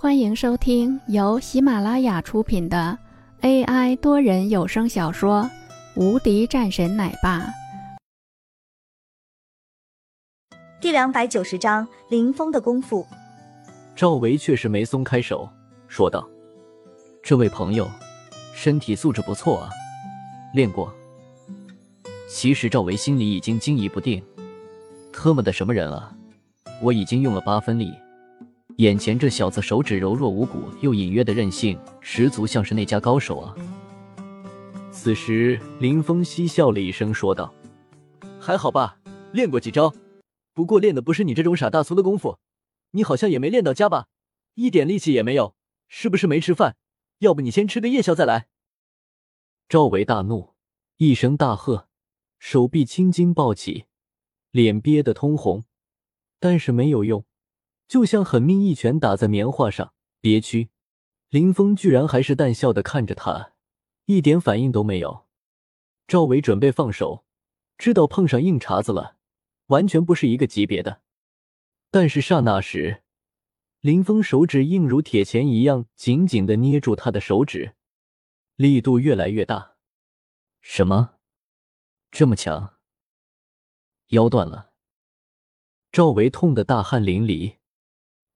[0.00, 2.96] 欢迎收听由喜马拉雅出品的
[3.40, 5.42] AI 多人有声小说
[6.00, 7.40] 《无敌战神奶爸》
[10.80, 13.04] 第两百九十章林峰的功夫。
[13.96, 15.50] 赵维确实没松开手，
[15.88, 16.24] 说道
[17.20, 17.90] ：“这位朋友，
[18.54, 19.70] 身体素质不错啊，
[20.54, 20.94] 练过。”
[22.30, 24.22] 其实赵维心里已经惊疑不定，
[25.12, 26.14] 特么的什么人啊！
[26.80, 27.92] 我已经用了八分力。
[28.78, 33.52] 眼前这小子手指柔弱无骨，又隐约的韧性十足，像是那家高手啊！
[34.92, 37.52] 此时，林峰嬉笑了一声，说道
[38.38, 39.00] ：“还好吧，
[39.32, 39.92] 练过几招，
[40.54, 42.38] 不过练的不是你这种傻大粗的功夫。
[42.92, 44.06] 你好像也没练到家吧？
[44.54, 45.56] 一点力气也没有，
[45.88, 46.76] 是不是没吃饭？
[47.18, 48.46] 要不你先吃个夜宵再来。”
[49.68, 50.54] 赵伟大怒，
[50.98, 51.88] 一声大喝，
[52.38, 53.86] 手臂青筋暴起，
[54.52, 55.64] 脸憋得通红，
[56.38, 57.24] 但是没有用。
[57.88, 60.68] 就像狠命一拳打在棉花上，憋屈。
[61.30, 63.52] 林峰居然还是淡笑的看着他，
[64.04, 65.26] 一点反应都没有。
[66.06, 67.24] 赵伟准备放手，
[67.76, 69.16] 知道碰上硬茬子了，
[69.66, 71.02] 完全不是一个级别的。
[71.90, 73.02] 但是刹那时，
[73.80, 77.74] 林峰手指硬如铁钳一样，紧紧的捏住他的手指，
[78.56, 79.76] 力度越来越大。
[80.60, 81.16] 什么？
[82.10, 82.76] 这么强？
[84.08, 84.72] 腰断了？
[85.92, 87.57] 赵维痛得大汗淋漓。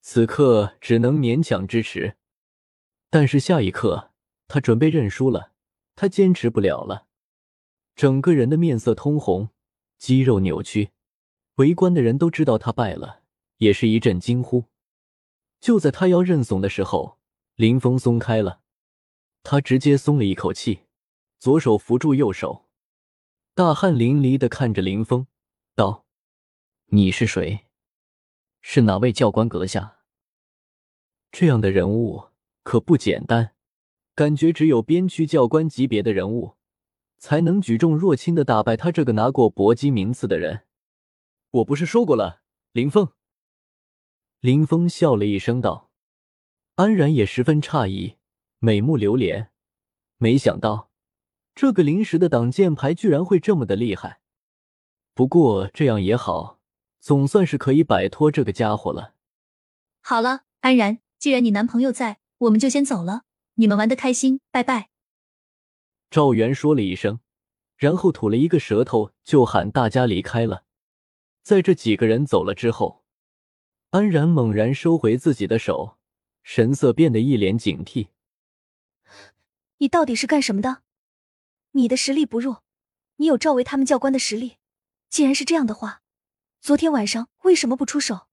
[0.00, 2.16] 此刻只能勉强支持，
[3.10, 4.12] 但是下一刻
[4.46, 5.52] 他准备认输了，
[5.94, 7.06] 他坚持不了了，
[7.94, 9.50] 整个人的面色通红，
[9.98, 10.90] 肌肉扭曲，
[11.56, 13.22] 围观的人都知道他败了，
[13.58, 14.64] 也是一阵惊呼。
[15.60, 17.18] 就在他要认怂的时候，
[17.56, 18.60] 林峰松开了，
[19.42, 20.84] 他直接松了一口气，
[21.38, 22.66] 左手扶住右手，
[23.54, 25.26] 大汗淋漓的看着林峰，
[25.74, 26.06] 道
[26.90, 27.66] ：“你是谁？”
[28.60, 29.98] 是哪位教官阁下？
[31.30, 32.28] 这样的人物
[32.62, 33.54] 可不简单，
[34.14, 36.56] 感觉只有边区教官级别的人物
[37.18, 40.64] 才能举重若轻的打败他这个拿过搏击名次的人。
[41.50, 43.08] 我不是说过了，林峰。
[44.40, 45.90] 林峰笑了一声道
[46.76, 48.16] ：“安然也十分诧异，
[48.58, 49.50] 美目流连，
[50.16, 50.90] 没想到
[51.54, 54.20] 这个临时的挡箭牌居然会这么的厉害。
[55.14, 56.57] 不过这样也好。”
[57.00, 59.14] 总算是可以摆脱这个家伙了。
[60.00, 63.22] 好了，安然，既然你男朋友在，我们就先走了。
[63.54, 64.90] 你们玩的开心，拜拜。
[66.10, 67.20] 赵元说了一声，
[67.76, 70.64] 然后吐了一个舌头，就喊大家离开了。
[71.42, 73.04] 在这几个人走了之后，
[73.90, 75.98] 安然猛然收回自己的手，
[76.42, 78.08] 神色变得一脸警惕。
[79.78, 80.82] 你到底是干什么的？
[81.72, 82.62] 你的实力不弱，
[83.16, 84.56] 你有赵维他们教官的实力。
[85.10, 86.02] 既然是这样的话。
[86.60, 88.28] 昨天晚上为什么不出手？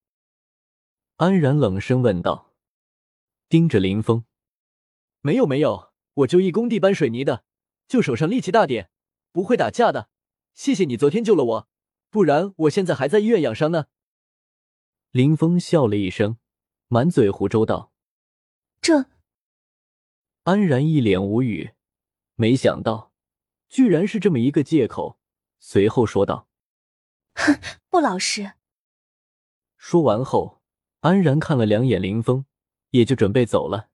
[1.18, 2.54] 安然冷声问道，
[3.48, 4.26] 盯着林峰。
[5.22, 7.46] 没有没有，我就一工地搬水泥的，
[7.88, 8.90] 就手上力气大点，
[9.32, 10.10] 不会打架的。
[10.54, 11.70] 谢谢你昨天救了我，
[12.10, 13.86] 不然我现在还在医院养伤呢。
[15.12, 16.38] 林峰笑了一声，
[16.88, 17.94] 满嘴胡诌道
[18.82, 19.06] ：“这……”
[20.44, 21.74] 安然一脸无语，
[22.36, 23.14] 没想到
[23.70, 25.20] 居然是这么一个借口，
[25.60, 26.50] 随后说道。
[27.36, 27.60] 哼，
[27.90, 28.54] 不老实。
[29.78, 30.62] 说完后，
[31.02, 32.46] 安然看了两眼林峰，
[32.90, 33.90] 也就准备走了。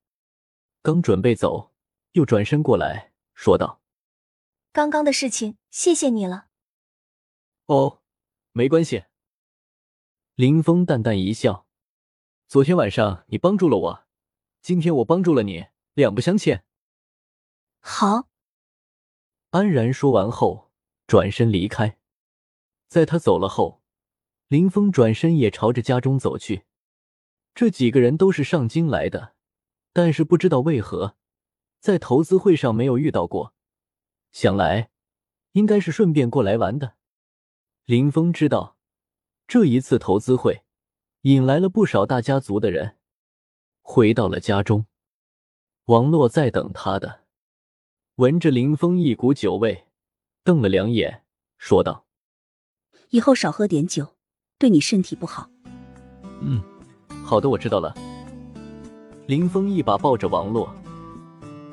[0.81, 1.73] 刚准备走，
[2.13, 3.81] 又转身过来说道
[4.71, 6.47] ：“刚刚的事情，谢谢你了。”
[7.67, 8.01] 哦，
[8.53, 9.03] 没关系。
[10.35, 11.67] 林峰淡淡一笑
[12.47, 14.05] ：“昨天晚上你帮助了我，
[14.61, 16.63] 今天我帮助了你，两不相欠。”
[17.79, 18.29] 好。
[19.49, 20.71] 安然说完后，
[21.05, 21.97] 转身离开。
[22.91, 23.81] 在他走了后，
[24.49, 26.63] 林峰转身也朝着家中走去。
[27.55, 29.33] 这几个人都是上京来的，
[29.93, 31.15] 但是不知道为何，
[31.79, 33.53] 在投资会上没有遇到过。
[34.33, 34.89] 想来，
[35.53, 36.95] 应该是顺便过来玩的。
[37.85, 38.75] 林峰知道，
[39.47, 40.63] 这一次投资会
[41.21, 42.97] 引来了不少大家族的人。
[43.81, 44.85] 回到了家中，
[45.85, 47.23] 王洛在等他的，
[48.15, 49.87] 闻着林峰一股酒味，
[50.43, 51.23] 瞪了两眼，
[51.57, 52.05] 说道。
[53.11, 54.07] 以后少喝点酒，
[54.57, 55.49] 对你身体不好。
[56.39, 56.61] 嗯，
[57.25, 57.93] 好的，我知道了。
[59.27, 60.73] 林峰一把抱着王洛，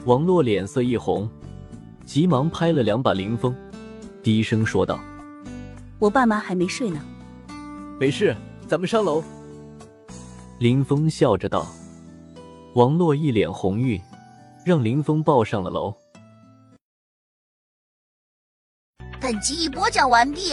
[0.04, 1.30] 王洛脸色一红，
[2.04, 3.54] 急忙拍了两把林峰，
[4.20, 4.98] 低声说道
[6.00, 7.00] ：“我爸妈还没睡呢。”
[8.00, 8.36] 没事，
[8.66, 9.22] 咱们上楼。
[10.58, 11.64] 林峰笑着道。
[12.74, 14.00] 王洛一脸红晕，
[14.64, 15.94] 让林峰抱上了楼。
[19.20, 20.52] 本集已播讲完毕。